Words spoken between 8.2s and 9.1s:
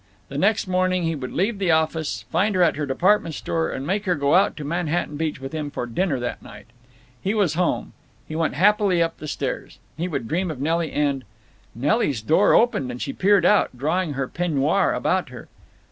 He went happily